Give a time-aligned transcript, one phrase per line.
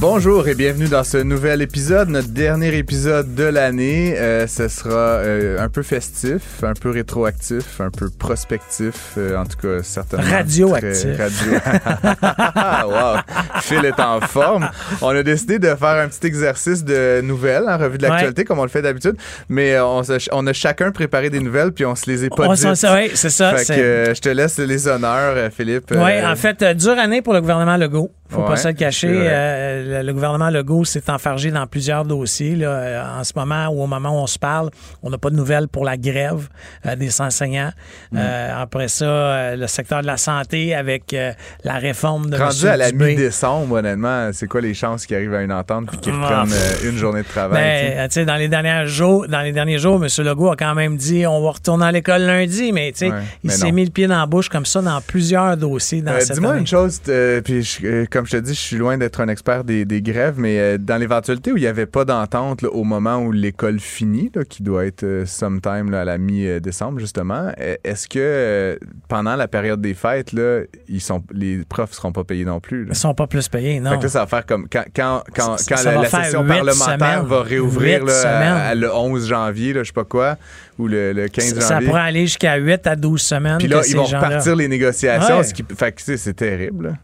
[0.00, 4.14] Bonjour et bienvenue dans ce nouvel épisode, notre dernier épisode de l'année.
[4.16, 9.44] Euh, ce sera euh, un peu festif, un peu rétroactif, un peu prospectif, euh, en
[9.44, 10.24] tout cas certainement.
[10.30, 11.18] Radioactif.
[11.18, 11.52] Radio.
[12.88, 13.16] wow,
[13.62, 14.70] Phil est en forme.
[15.02, 18.60] On a décidé de faire un petit exercice de nouvelles en revue de l'actualité comme
[18.60, 19.16] on le fait d'habitude,
[19.48, 22.30] mais euh, on, se- on a chacun préparé des nouvelles puis on se les est
[22.30, 22.64] pas On dites.
[22.64, 23.54] ouais, c'est ça.
[23.56, 25.90] Fait que euh, je te laisse les honneurs, euh, Philippe.
[25.90, 28.10] Oui, en fait, dure année pour le gouvernement Legault.
[28.34, 29.08] Faut Ouais, pas se le cacher.
[29.12, 32.56] Euh, le, le gouvernement Legault s'est enfargé dans plusieurs dossiers.
[32.56, 32.68] Là.
[32.68, 34.70] Euh, En ce moment ou au moment où on se parle,
[35.02, 36.48] on n'a pas de nouvelles pour la grève
[36.86, 37.70] euh, des enseignants.
[38.12, 38.18] Mm.
[38.18, 41.14] Euh, après ça, le secteur de la santé avec
[41.64, 45.42] la réforme de Rendu à la mi-décembre, honnêtement, c'est quoi les chances qu'ils arrivent à
[45.42, 46.42] une entente puis qu'ils Ah.
[46.42, 47.62] reprennent une journée de travail?
[47.96, 50.08] Ben, tu sais, dans les derniers jours, dans les derniers jours, M.
[50.24, 52.92] Legault a quand même dit on va retourner à l'école lundi, mais
[53.42, 56.34] il s'est mis le pied dans la bouche comme ça dans plusieurs dossiers dans cette
[56.34, 59.64] Dis-moi une chose, puis euh, comme je te dis, je suis loin d'être un expert
[59.64, 62.82] des, des grèves, mais euh, dans l'éventualité où il n'y avait pas d'entente là, au
[62.84, 67.52] moment où l'école finit, là, qui doit être euh, sometime là, à la mi-décembre justement,
[67.60, 68.76] euh, est-ce que euh,
[69.08, 72.86] pendant la période des fêtes, là, ils sont, les profs seront pas payés non plus?
[72.88, 73.90] Ils sont pas plus payés, non.
[73.90, 76.46] Fait que là, ça va faire comme quand, quand, quand, Ça- quand ça la, session
[76.46, 77.26] parlementaire semaines.
[77.26, 80.36] va réouvrir à- à le 11 janvier, je sais pas quoi,
[80.78, 81.88] ou le, le 15 ça, ça janvier.
[81.88, 83.58] pourrait aller jusqu'à 8 à 12 semaines.
[83.58, 85.36] Puis là, ils vont repartir les négociations.
[85.38, 85.44] Ouais.
[85.44, 86.94] Ce qui, fait que, tu sais, c'est terrible.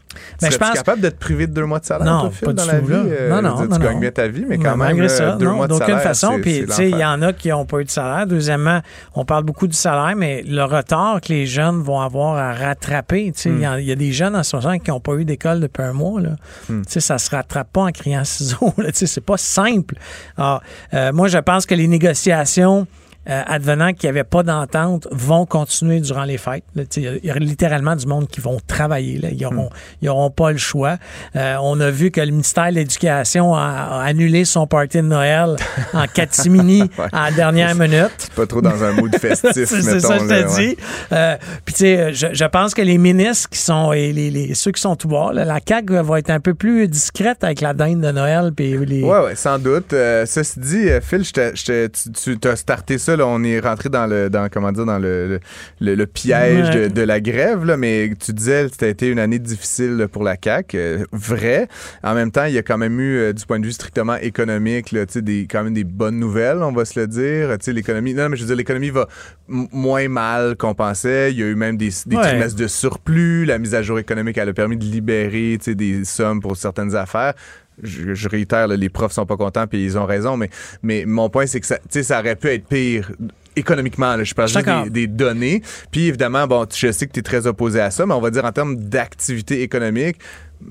[0.43, 2.65] Ben, je pense- capable de te priver de deux mois de salaire, Non, pas dans
[2.65, 2.87] du la vie?
[2.93, 5.09] Euh, Non, non, non, Tu gagnes bien ta vie, mais Mais quand même, malgré là,
[5.09, 6.38] ça, deux non, mois de d'aucune façon.
[6.43, 8.26] Puis, il y en a qui n'ont pas eu de salaire.
[8.26, 8.81] Deuxièmement,
[9.15, 13.32] on parle beaucoup du salaire, mais le retard que les jeunes vont avoir à rattraper.
[13.37, 15.82] Sais, il y a des jeunes en ce moment qui n'ont pas eu d'école depuis
[15.82, 16.21] un mois.
[16.21, 16.31] Là.
[16.69, 16.82] Hmm.
[16.87, 18.72] Ça se rattrape pas en criant ciseaux.
[18.78, 18.91] là.
[18.91, 19.94] Tu sais, c'est pas simple.
[20.37, 20.62] Alors,
[20.94, 22.87] euh, moi, je pense que les négociations
[23.28, 26.64] euh, advenant qu'il n'y avait pas d'entente, vont continuer durant les fêtes.
[26.97, 29.19] Il y a littéralement du monde qui vont travailler.
[29.19, 29.28] Là.
[29.31, 29.70] Ils n'auront
[30.06, 30.97] auront pas le choix.
[31.36, 35.03] Euh, on a vu que le ministère de l'Éducation a, a annulé son party de
[35.03, 35.56] Noël
[35.92, 38.30] en catimini à la dernière minute.
[38.34, 40.44] Pas trop dans un mood festif, C'est ça que je te ouais.
[40.75, 40.76] dis.
[41.12, 44.54] Euh, Puis, tu sais, je, je pense que les ministres qui sont, et les, les-
[44.54, 47.60] ceux qui sont tout bas, là, la CAQ va être un peu plus discrète avec
[47.60, 48.53] la dinde de Noël.
[48.56, 49.03] Puis les...
[49.03, 49.92] Ouais, ouais, sans doute.
[49.92, 51.86] Euh, ceci dit, Phil, je je
[52.22, 54.98] tu, tu as starté ça, là, on est rentré dans le, dans, comment dire, dans
[54.98, 55.41] le, le,
[55.81, 56.88] le- le piège Ouais.
[56.88, 60.22] de, de la grève, là, mais tu disais que a été une année difficile pour
[60.25, 60.76] la CAQ.
[60.78, 61.69] euh, vrai.
[62.03, 64.16] En même temps, il y a quand même eu, euh, du point de vue strictement
[64.16, 67.56] économique, là, des, quand même des bonnes nouvelles, on va se le dire.
[67.69, 69.06] L'économie, non, mais je veux dire, l'économie va
[69.48, 71.32] moins mal qu'on pensait.
[71.32, 72.22] Il y a eu même des, des Ouais.
[72.22, 73.44] trimestres de surplus.
[73.44, 77.34] La mise à jour économique, elle a permis de libérer, des sommes pour certaines affaires
[77.82, 80.50] je, je réitère, là, les profs sont pas contents puis ils ont raison, mais,
[80.82, 83.10] mais mon point, c'est que ça, ça aurait pu être pire
[83.56, 84.16] économiquement.
[84.16, 85.62] Là, je parle juste des, des données.
[85.91, 88.30] Puis évidemment, bon, je sais que tu es très opposé à ça, mais on va
[88.30, 90.16] dire en termes d'activité économique,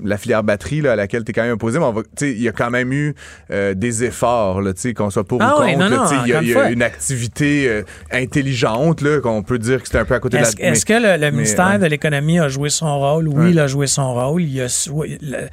[0.04, 2.40] la filière batterie là, à laquelle tu es quand même opposé, mais on va- il
[2.40, 3.12] y a quand même eu
[3.50, 4.60] euh, des efforts,
[4.96, 6.14] qu'on soit pour Ah ou oui, contre.
[6.24, 6.70] il y a, y une a fois.
[6.70, 7.82] une activité euh,
[8.12, 10.68] intelligente, qu'on peut dire que c'était un peu à côté Est-ce de la...
[10.68, 13.28] est-ce que le, le ministère de l'Économie a joué son rôle?
[13.28, 14.42] Oui, il a joué son rôle.
[14.42, 14.66] Il a,
[15.20, 15.48] le-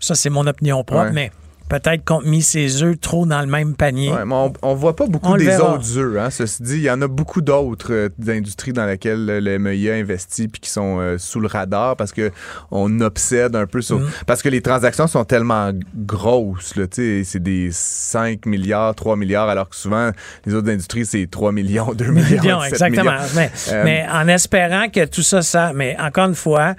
[0.00, 1.12] ça, c'est mon opinion propre, Ouais.
[1.12, 1.32] mais
[1.68, 4.10] peut-être qu'on a mis ses œufs trop dans le même panier.
[4.10, 6.16] Ouais, mais on, on voit pas beaucoup On des autres œufs.
[6.18, 6.30] Hein.
[6.30, 10.48] Ceci dit, il y en a beaucoup d'autres euh, industries dans lesquelles le MEIA investit
[10.48, 12.30] puis qui sont euh, sous le radar parce que
[12.70, 13.98] on obsède un peu sur...
[13.98, 14.08] Mm.
[14.26, 16.74] Parce que les transactions sont tellement grosses.
[16.74, 20.10] là, tu sais, C'est des 5 milliards, 3 milliards, alors que souvent,
[20.46, 23.12] les autres industries, c'est 3 millions, 2 millions, Millions, 7 exactement.
[23.12, 23.24] millions.
[23.36, 25.72] Mais, Euh, mais en espérant que tout ça, ça.
[25.74, 26.74] Mais encore une fois,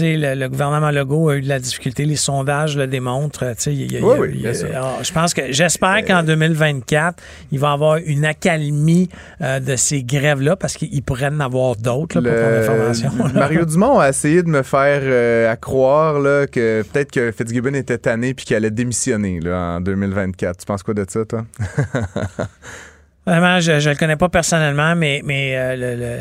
[0.00, 2.04] le, le gouvernement Legault a eu de la difficulté.
[2.04, 3.44] Les sondages le démontrent.
[3.66, 7.70] y a- a- Oui, oui, a- alors, je pense que j'espère qu'en 2024, il va
[7.70, 9.08] y avoir une accalmie
[9.42, 12.30] euh, de ces grèves-là parce qu'il pourrait en avoir d'autres pour ton
[12.60, 13.10] information.
[13.34, 17.32] Le- Mario Dumont a essayé de me faire euh, à croire là, que peut-être que
[17.32, 20.58] Fitzgibbon était tanné puis qu'il allait démissionner là, en 2024.
[20.58, 21.44] Tu penses quoi de ça, toi?
[23.26, 26.18] Vraiment, je ne le connais pas personnellement, mais, mais euh, le- le-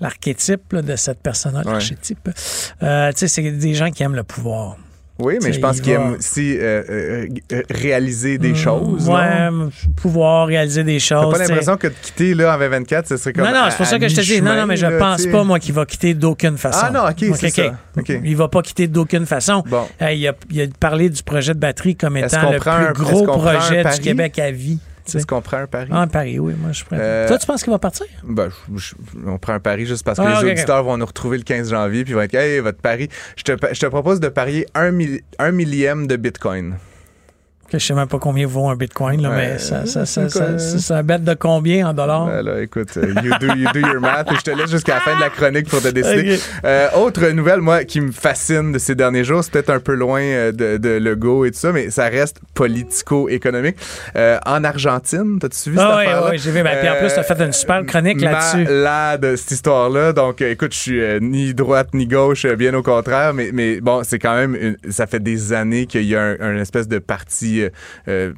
[0.00, 1.72] l'archétype de cette personne-là, Ouais.
[1.72, 2.28] l'archétype,
[2.82, 4.76] euh, tu sais, c'est des gens qui aiment le pouvoir.
[5.22, 6.82] Oui, mais je pense il qu'il va- aime aussi euh,
[7.52, 9.06] euh, réaliser des choses.
[9.06, 9.16] non?
[9.16, 9.48] Ouais,
[9.94, 11.32] pouvoir réaliser des T'as choses.
[11.32, 11.48] pas t'sais.
[11.48, 13.44] l'impression que de quitter là, en 2024, ce serait comme.
[13.44, 14.40] Non, non, c'est pour ça que je te dis.
[14.40, 15.30] Non, non, mais je là, pense t'sais.
[15.30, 16.80] pas, moi, qu'il va quitter d'aucune façon.
[16.84, 17.74] Ah non, ok, c'est ça.
[17.98, 18.12] Ok.
[18.24, 19.62] Il va pas quitter d'aucune façon.
[19.66, 19.86] Bon.
[20.00, 22.92] Euh, il, a, il a parlé du projet de batterie comme étant le plus un-
[22.92, 24.00] gros projet du?
[24.00, 24.78] Québec à vie.
[25.18, 25.88] Est-ce qu'on prend un pari?
[25.92, 26.96] Ah, un pari, oui, moi, je prêt.
[27.00, 28.06] Euh, Toi, tu penses qu'il va partir?
[28.24, 28.94] Ben, je- je-
[29.26, 31.70] on prend un pari juste parce que Ah, les auditeurs vont nous retrouver le 15
[31.70, 33.08] janvier puis ils vont être Hey, votre pari.
[33.36, 34.90] Je te, je te propose de parier un,
[35.38, 36.76] un millième de Bitcoin.
[37.78, 39.36] Je sais même pas combien vaut un bitcoin, là, Ouais.
[39.36, 42.26] mais ça, ça, ça, C'est ça bête de combien en dollars?
[42.26, 44.94] Ben là, écoute, euh, you do, you do your math et je te laisse jusqu'à
[44.94, 46.38] la fin de la chronique pour te décider.
[46.64, 49.94] Euh, autre nouvelle, moi, qui me fascine de ces derniers jours, c'est peut-être un peu
[49.94, 53.76] loin euh, de, de Legault et tout ça, mais ça reste politico-économique.
[54.16, 56.30] Euh, en Argentine, t'as-tu suivi cette Ah oui, affaire-là?
[56.30, 56.62] oui, j'ai vu.
[56.62, 58.64] Ben, puis en plus, t'as fait une super chronique là-dessus.
[58.64, 60.12] Malade, cette histoire-là.
[60.12, 64.02] Donc, écoute, je suis euh, ni droite ni gauche, bien au contraire, mais, mais bon,
[64.04, 66.98] c'est quand même, une- ça fait des années qu'il y a un, un espèce de
[66.98, 67.59] parti
[68.08, 68.34] euh,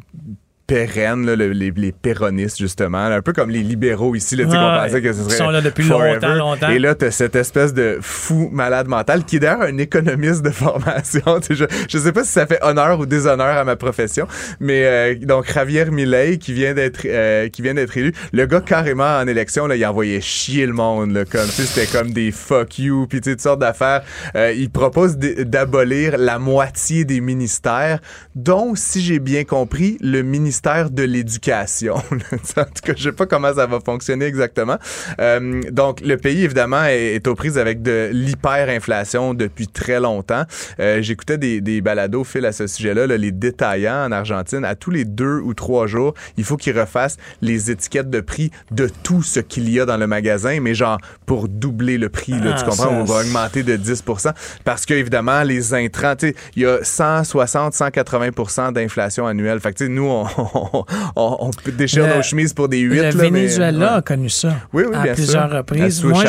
[0.72, 4.44] pérenne, là, le- les, les péronistes, justement, là, un peu comme les libéraux ici, là,
[4.44, 6.14] tu sais, qu'on Ouais, pensait que ce ils serait sont là depuis forever.
[6.14, 6.68] longtemps, longtemps.
[6.70, 10.50] Et là, t'as cette espèce de fou malade mental qui est d'ailleurs un économiste de
[10.64, 11.40] formation.
[11.50, 14.26] Je, je sais pas si ça fait honneur ou déshonneur à ma profession,
[14.60, 18.60] mais euh, donc Javier Milei qui vient d'être euh, qui vient d'être élu, le gars
[18.60, 22.30] carrément en élection là, il envoyait chier le monde là, comme sais, c'était comme des
[22.32, 24.02] fuck you puis toutes sortes d'affaires.
[24.36, 27.98] Euh, il propose d'abolir la moitié des ministères,
[28.34, 31.94] dont si j'ai bien compris le ministère de l'éducation.
[32.56, 34.78] en tout cas, je sais pas comment ça va fonctionner exactement.
[35.20, 40.44] Euh, donc le pays évidemment est, est aux prises avec de l'hyperinflation depuis très longtemps.
[40.78, 44.76] Euh, J'écoutais des, des balados fil à ce sujet-là, là, les détaillants en Argentine, à
[44.76, 48.88] tous les deux ou trois jours, il faut qu'ils refassent les étiquettes de prix de
[49.02, 52.52] tout ce qu'il y a dans le magasin, mais genre pour doubler le prix, là,
[52.52, 54.32] tu Ah, comprends, ça, on va augmenter de 10%
[54.64, 59.58] parce que évidemment les intrants, tu sais, il y a 160, 180 d'inflation annuelle.
[59.60, 60.84] Fait que tu sais, nous, on, on,
[61.16, 63.98] on- on peut déchirer Le- nos chemises pour des 8 Le là, mais- Venezuela ouais.
[63.98, 65.56] a connu ça Oui, oui, à bien plusieurs sûr.
[65.58, 66.04] reprises.
[66.04, 66.24] Moi,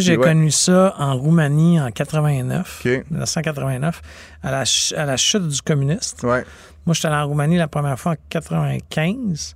[0.00, 0.24] j'ai, ouais.
[0.24, 3.04] connu ça en Roumanie en 89, OK.
[3.10, 4.02] 1989,
[4.42, 6.22] à la, ch- à la chute du communiste.
[6.22, 6.44] Ouais.
[6.86, 9.54] Moi, j'étais allé en Roumanie la première fois en 95.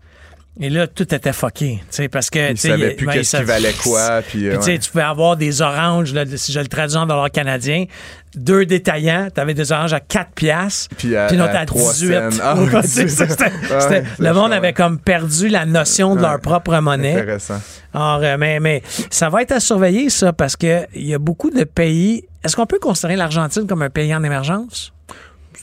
[0.61, 1.79] Et là, tout était fucké.
[1.81, 4.21] tu sais, Parce que, Ils savaient plus ben, qu'est-ce qui valait quoi.
[4.29, 4.79] Puis, Puis, euh, tu sais, ouais.
[4.79, 7.87] tu pouvais avoir des oranges, là, si je le traduis en dollars canadiens,
[8.35, 11.93] deux détaillants, tu avais des oranges à 4 piastres, Puis à- puis à à, 3
[11.95, 12.13] 18.
[12.33, 12.39] cents.
[12.43, 17.15] Ah, oui, Ouais, le monde avait comme perdu la notion de leur propre monnaie.
[17.17, 17.61] Intéressant.
[17.95, 21.51] Alors, euh, mais, mais ça va être à surveiller, ça, parce qu'il y a beaucoup
[21.51, 22.25] de pays.
[22.45, 24.93] Est-ce qu'on peut considérer l'Argentine comme un pays en émergence?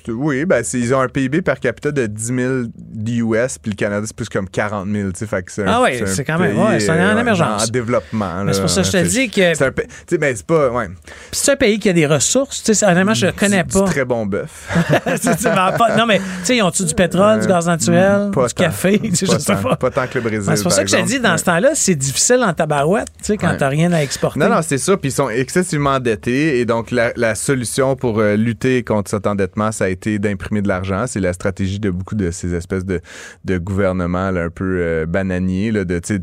[0.07, 4.05] Oui, ben, ils ont un PIB per capita de 10 000 US, puis le Canada,
[4.07, 5.11] c'est plus comme 40 000.
[5.11, 7.65] tu sais, Fait que Ah oui, c'est quand même- ouais, c'est en euh, émergence.
[7.65, 8.45] En développement.
[8.51, 9.87] C'est pour ça que je te dis que C'est un pays.
[9.87, 10.69] Tu sais, ben, c'est pas.
[10.69, 10.87] Ouais.
[10.87, 12.63] Puis c'est un pays qui a des ressources.
[12.63, 13.81] Tu sais, honnêtement, je le connais pas.
[13.81, 14.67] Du très bon bœuf.
[15.97, 18.99] Non, mais tu sais, ils ont-tu du pétrole, du gaz naturel, du café?
[19.19, 19.75] Tu je sais pas.
[19.75, 20.43] pas tant que le Brésil.
[20.55, 23.07] C'est pour par ça que je te dis, dans ce temps-là, c'est difficile en tabarouette,
[23.19, 23.57] tu sais, quand Ouais.
[23.57, 24.39] t'as rien à exporter.
[24.39, 24.95] Non, non, c'est ça.
[24.97, 26.59] Puis ils sont excessivement endettés.
[26.59, 30.67] Et donc, la, la solution pour euh, lutter contre cet endettement, ça été d'imprimer de
[30.67, 31.05] l'argent.
[31.07, 33.01] C'est la stratégie de beaucoup de ces espèces de,
[33.45, 35.71] de gouvernements là, un peu euh, bananiers.
[35.71, 36.19] Là, tu,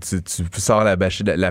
[0.56, 0.96] sors la,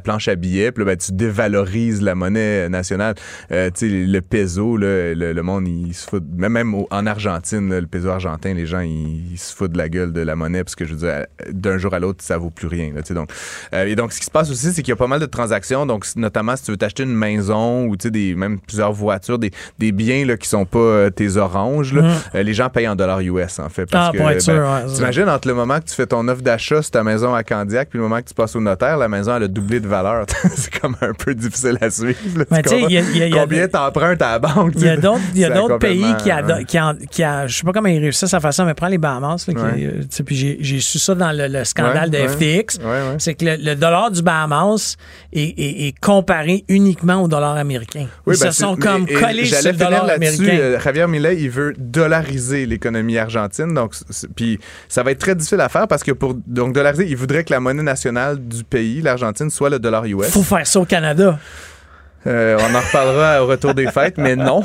[0.02, 3.16] planche à billets, puis ben, tu dévalorises la monnaie nationale.
[3.52, 6.24] Euh, le peso, là, le, monde, il se fout...
[6.36, 10.14] Même, même en Argentine, le peso argentin, les gens, ils, se foutent de la gueule
[10.14, 12.68] de la monnaie parce que, je veux dire, d'un jour à l'autre, ça vaut plus
[12.68, 12.94] rien.
[12.94, 13.30] Là, donc,
[13.74, 15.26] euh, et donc, ce qui se passe aussi, c'est qu'il y a pas mal de
[15.26, 15.86] transactions.
[15.86, 19.92] Donc, notamment, si tu veux t'acheter une maison ou des, même plusieurs voitures, des, des
[19.92, 22.05] biens là, qui sont pas euh, tes oranges, là,
[22.36, 23.86] Euh, les gens payent en dollars US, en fait.
[23.86, 25.96] Parce Ah, que, pour être sûr, ben, ouais, c'est T'imagines entre le moment que tu
[25.96, 28.56] fais ton offre d'achat sur ta maison à Candiac puis le moment que tu passes
[28.56, 30.26] au notaire, la maison, elle a doublé de valeur.
[30.56, 32.18] c'est comme un peu difficile à suivre.
[32.38, 34.74] là, Mais tu y a- a- a Combien t'empruntes à la banque?
[34.76, 36.66] Il y a d'autres, a pays qui, ado- ouais.
[36.66, 38.88] qui, en- qui a- je sais pas comment ils réussissent à faire ça, mais prends
[38.88, 39.94] les Bahamas, là, qui- Ouais.
[40.02, 42.28] tu sais, puis j'ai, su ça dans le, le scandale Ouais, de.
[42.28, 42.80] FTX.
[43.18, 44.96] C'est que le, le dollar du Bahamas
[45.34, 48.08] est, est- est comparé uniquement au dollar américain.
[48.26, 50.44] Oui, Ils ben, se sont comme collés sur le dollar américain.
[50.60, 53.74] euh, Javier Milei, il veut dollariser l'économie argentine.
[53.74, 53.94] Donc,
[54.36, 54.60] puis
[54.90, 57.54] ça va être très difficile à faire parce que pour donc dollariser, il voudrait que
[57.54, 60.30] la monnaie nationale du pays, l'Argentine, soit le dollar US.
[60.30, 61.40] Faut faire ça au Canada.
[62.28, 64.64] Euh, on en reparlera au retour des fêtes, mais non.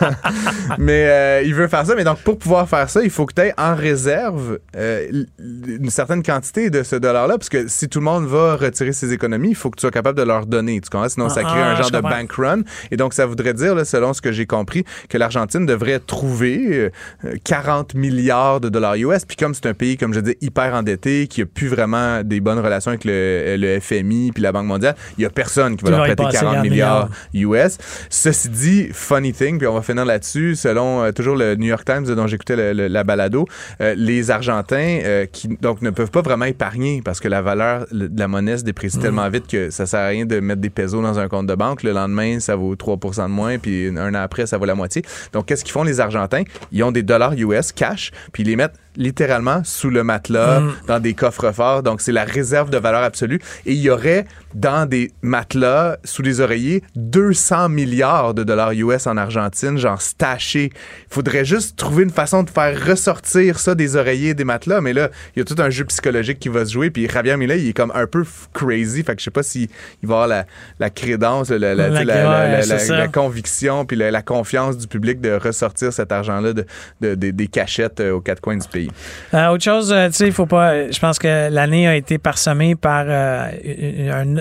[0.78, 1.94] mais euh, il veut faire ça.
[1.94, 5.90] Mais donc, pour pouvoir faire ça, il faut que tu aies en réserve euh, une
[5.90, 7.38] certaine quantité de ce dollar-là.
[7.38, 9.90] Parce que si tout le monde va retirer ses économies, il faut que tu sois
[9.90, 10.80] capable de leur donner.
[10.80, 11.08] Tu comprends?
[11.08, 12.62] Sinon, ça crée Ah, un genre de bank run.
[12.90, 16.90] Et donc, ça voudrait dire, là, selon ce que j'ai compris, que l'Argentine devrait trouver
[17.24, 19.24] euh, 40 milliards de dollars US.
[19.24, 22.40] Puis comme c'est un pays, comme je dis, hyper endetté, qui a plus vraiment des
[22.40, 25.84] bonnes relations avec le, le FMI puis la Banque mondiale, il y a personne qui
[25.84, 27.78] va leur prêter passer 40 40 milliards milliards US.
[28.10, 31.84] Ceci dit, funny thing, puis on va finir là-dessus, selon euh, toujours le New York
[31.84, 33.46] Times dont j'écoutais la balado,
[33.80, 37.86] euh, les Argentins euh, qui donc ne peuvent pas vraiment épargner parce que la valeur
[37.90, 39.02] de la monnaie se déprécie mm.
[39.02, 41.54] tellement vite que ça sert à rien de mettre des pesos dans un compte de
[41.54, 41.82] banque.
[41.82, 45.02] Le lendemain, ça vaut 3% de moins, puis un an après, ça vaut la moitié.
[45.32, 46.42] Donc, qu'est-ce qu'ils font les Argentins?
[46.72, 50.74] Ils ont des dollars US cash, puis ils les mettent littéralement sous le matelas, mm.
[50.86, 51.82] dans des coffres forts.
[51.82, 53.40] Donc, c'est la réserve de valeur absolue.
[53.64, 59.06] Et il y aurait dans des matelas, sous les oreillers, 200 milliards de dollars US
[59.06, 60.70] en Argentine, genre stachés.
[60.72, 64.80] Il faudrait juste trouver une façon de faire ressortir ça des oreillers et des matelas.
[64.80, 66.90] Mais là, il y a tout un jeu psychologique qui va se jouer.
[66.90, 69.02] Puis Javier Milei, il est comme un peu crazy.
[69.02, 69.68] Fait que je sais pas s'il
[70.02, 70.46] va avoir la,
[70.80, 76.52] la crédence, la, la, la, conviction, puis la, confiance du public de ressortir cet argent-là
[76.52, 78.85] de, des cachettes euh, aux quatre coins du pays.
[79.34, 80.90] Euh, autre chose, euh, tu sais, il faut pas.
[80.90, 83.50] Je pense que l'année a été parsemée par euh,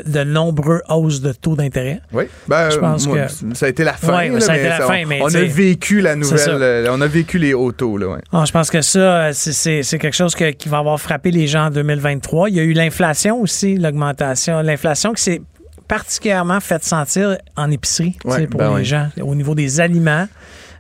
[0.06, 2.02] de nombreux hausses de taux d'intérêt.
[2.14, 2.26] Oui.
[2.48, 4.40] Ben, je pense que ça a été la fin.
[4.40, 6.90] ça a été la fin, mais on a vécu la nouvelle.
[6.92, 7.98] on a vécu les hauts taux.
[7.98, 11.68] Là, ah, je pense que ça, c'est quelque chose qui va avoir frappé les gens
[11.68, 12.50] en 2023.
[12.50, 14.62] Il y a eu l'inflation aussi, l'augmentation.
[14.62, 15.42] L'inflation qui s'est
[15.88, 20.28] particulièrement fait sentir en épicerie pour ben les gens, au niveau des aliments.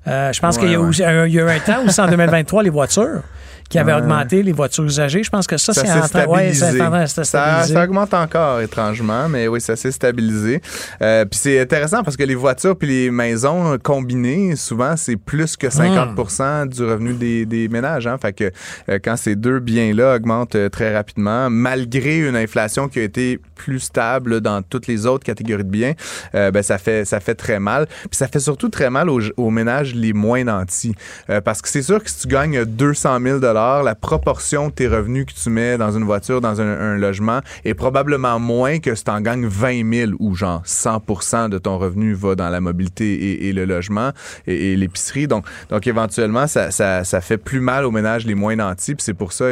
[0.05, 3.21] je pense qu'il y, a eu un temps aussi en 2023, les voitures
[3.69, 5.23] qui avait augmenté les voitures usagées.
[5.23, 9.59] Je pense que ça, c'est en train ouais, ça, ça, augmente encore étrangement, mais oui,
[9.59, 10.61] ça s'est stabilisé.
[11.01, 15.57] Euh, puis c'est intéressant parce que les voitures puis les maisons combinées, souvent, c'est plus
[15.57, 16.69] que 50% hmm.
[16.69, 18.07] du revenu des, des ménages.
[18.07, 18.17] Hein?
[18.21, 18.51] Fait que
[18.89, 23.39] euh, quand ces deux biens-là augmentent euh, très rapidement, malgré une inflation qui a été
[23.55, 25.93] plus stable dans toutes les autres catégories de biens,
[26.33, 27.87] ben, ça fait ça fait très mal.
[27.87, 30.95] Puis ça fait surtout très mal aux, aux ménages les moins nantis.
[31.43, 35.25] parce que c'est sûr que si tu gagnes 200 000 la proportion de tes revenus
[35.25, 39.11] que tu mets dans une voiture, dans un, logement, est probablement moins que si tu
[39.11, 43.53] en gagnes 20 000 ou genre 100 de ton revenu va dans la mobilité et,
[43.53, 44.11] le logement
[44.47, 45.27] et, l'épicerie.
[45.27, 48.95] Donc, donc éventuellement, ça, ça, fait plus mal aux ménages les moins nantis.
[48.99, 49.45] c'est pour ça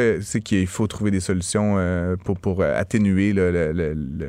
[0.44, 3.32] qu'il faut trouver des solutions euh, pour, pour atténuer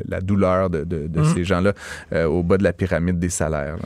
[0.07, 1.33] la douleur de, mm-hmm.
[1.33, 1.73] ces gens-là
[2.13, 3.77] euh, au bas de la pyramide des salaires.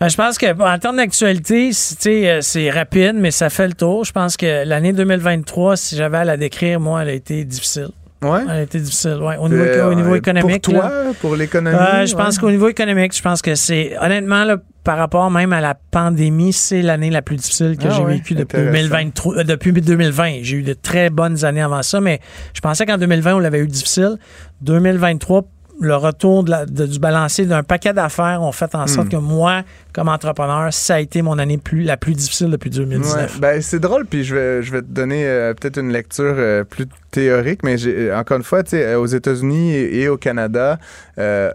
[0.00, 1.70] Ben, je pense qu'en termes d'actualité,
[2.06, 4.04] euh, c'est rapide, mais ça fait le tour.
[4.04, 7.88] Je pense que l'année 2023, si j'avais à la décrire, moi, elle a été difficile.
[8.22, 8.40] Ouais.
[8.44, 9.36] Elle a été difficile, ouais.
[9.36, 10.62] Au niveau, au niveau euh, économique.
[10.64, 11.76] Pour toi, pour l'économie?
[12.06, 15.60] je pense qu'au niveau économique, je pense que c'est, honnêtement, là, par rapport même à
[15.60, 19.72] la pandémie, c'est l'année la plus difficile que ah j'ai vécue depuis 2023, euh, depuis
[19.72, 20.42] 2020.
[20.42, 22.20] J'ai eu de très bonnes années avant ça, mais
[22.54, 24.16] je pensais qu'en 2020, on l'avait eu difficile.
[24.60, 25.42] 2023,
[25.80, 29.10] le retour du balancier d'un paquet d'affaires ont fait en sorte hmm.
[29.10, 29.62] que moi,
[29.92, 33.40] comme entrepreneur, ça a été mon année plus, la plus difficile depuis 2019.
[33.40, 36.62] ben, c'est drôle, puis je vais, je vais te donner euh, peut-être une lecture euh,
[36.62, 37.76] plus théorique, mais
[38.14, 38.62] encore une fois,
[38.98, 40.78] aux États-Unis et, au Canada,
[41.18, 41.50] euh,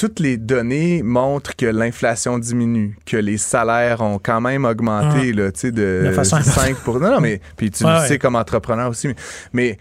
[0.00, 5.36] toutes les données montrent que l'inflation diminue, que les salaires ont quand même augmenté ah.
[5.36, 6.98] là, de, 5 pour...
[6.98, 9.08] Non, non, mais puis tu le sais comme entrepreneur aussi,
[9.52, 9.76] mais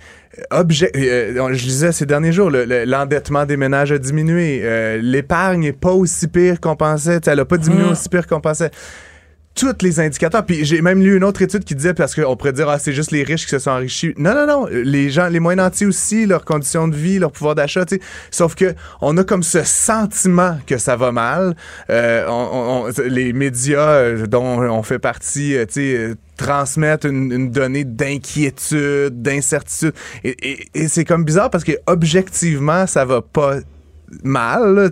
[0.51, 4.59] objet, euh, je disais ces derniers jours, l'endettement des ménages a diminué.
[4.61, 7.21] Euh, l'épargne n'est pas aussi pire qu'on pensait.
[7.25, 7.91] Elle n'a pas diminué mm.
[7.91, 8.71] aussi pire qu'on pensait
[9.59, 10.45] tous les indicateurs.
[10.45, 12.93] Puis j'ai même lu une autre étude qui disait, parce qu'on pourrait dire, ah, c'est
[12.93, 14.13] juste les riches qui se sont enrichis.
[14.17, 14.67] Non, non, non.
[14.71, 18.01] Les gens, les moyens nantis aussi, leurs conditions de vie, leur pouvoir d'achat, tu sais.
[18.31, 21.55] Sauf que on a comme ce sentiment que ça va mal.
[21.89, 29.93] Euh, les médias dont on fait partie, tu sais, transmettre une, donnée d'inquiétude, d'incertitude.
[30.23, 33.57] Et, et c'est comme bizarre parce que objectivement, ça va pas
[34.23, 34.75] mal.
[34.75, 34.89] Là,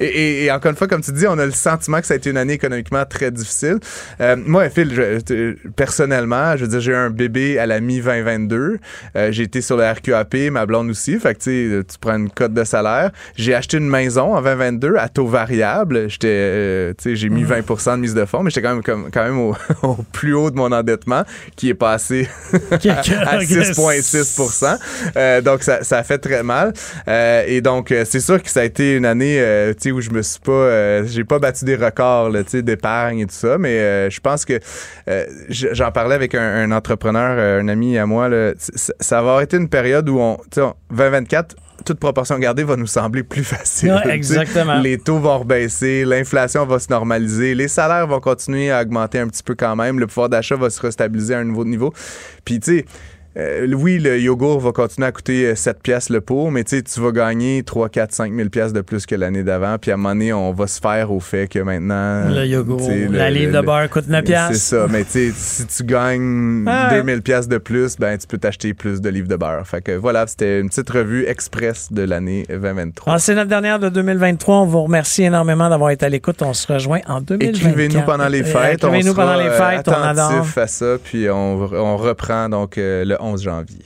[0.00, 2.16] et, et, encore une fois, comme tu dis, on a le sentiment que ça a
[2.16, 3.78] été une année économiquement très difficile.
[4.20, 8.78] Euh, moi, Phil, je, personnellement, je veux dire, j'ai eu un bébé à la mi-2022.
[9.16, 11.18] Euh, j'ai été sur le RQAP, ma blonde aussi.
[11.18, 13.10] Fait que tu prends une cote de salaire.
[13.36, 16.08] J'ai acheté une maison en 2022 à taux variable.
[16.08, 17.62] J'étais, euh, j'ai mis 20 mm.
[17.62, 19.54] de mise de fonds, mais j'étais quand même, comme, quand même au,
[20.12, 21.22] plus haut de mon endettement,
[21.56, 22.28] qui est passé
[22.70, 26.72] à 6,6 Donc, ça, ça fait très mal.
[27.06, 30.40] et donc, c'est sûr que ça a été une année euh, où je me suis
[30.40, 34.44] pas euh, j'ai pas battu des records d'épargne et tout ça mais euh, je pense
[34.44, 34.60] que
[35.48, 40.08] j'en parlais avec un, entrepreneur un ami à moi ça va avoir été une période
[40.10, 40.36] où on
[40.90, 41.56] 2024
[41.86, 44.02] toute proportion gardée va nous sembler plus facile.
[44.10, 44.80] exactement.
[44.80, 49.28] Les taux vont rebaisser, l'inflation va se normaliser, les salaires vont continuer à augmenter un
[49.28, 51.94] petit peu quand même, le pouvoir d'achat va se restabiliser à un nouveau niveau.
[52.44, 52.84] Puis tu sais
[53.36, 56.82] euh, oui, le yogourt va continuer à coûter 7 euh, pièces le pot, mais tu
[56.96, 59.76] vas gagner 3, 4, 5 000 pièces de plus que l'année d'avant.
[59.78, 62.28] Puis à un moment donné, on va se faire au fait que maintenant...
[62.28, 64.48] Le yogourt, la livre de beurre coûte 9 pièces.
[64.52, 68.74] C'est ça, mais tu si tu gagnes 2000 pièces de plus, ben tu peux t'acheter
[68.74, 69.66] plus de livres de beurre.
[69.66, 73.12] Fait que voilà, c'était une petite revue express de l'année 2023.
[73.12, 74.56] Ah, c'est notre dernière de 2023.
[74.56, 76.42] On vous remercie énormément d'avoir été à l'écoute.
[76.42, 77.56] On se rejoint en 2024.
[77.56, 78.82] Écrivez-nous pendant les fêtes.
[78.84, 79.88] Écrivez-nous pendant les fêtes.
[79.88, 80.46] On adore.
[80.56, 83.84] à ça, puis on, on reprend donc euh, le 11 janvier.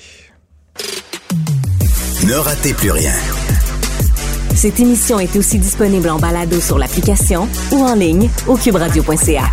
[2.26, 3.14] Ne ratez plus rien.
[4.54, 9.44] Cette émission est aussi disponible en balado sur l'application ou en ligne au cuberadio.ca.